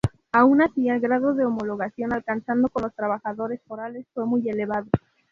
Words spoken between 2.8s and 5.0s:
los trabajadores forales fue muy elevado.